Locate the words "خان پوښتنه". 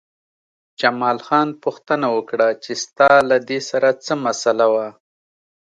1.25-2.07